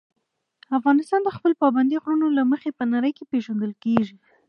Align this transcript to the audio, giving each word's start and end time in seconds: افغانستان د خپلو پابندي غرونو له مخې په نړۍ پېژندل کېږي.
افغانستان 0.77 1.19
د 1.23 1.29
خپلو 1.35 1.53
پابندي 1.61 1.97
غرونو 2.03 2.27
له 2.37 2.43
مخې 2.51 2.69
په 2.77 2.83
نړۍ 2.93 3.11
پېژندل 3.31 3.71
کېږي. 3.83 4.15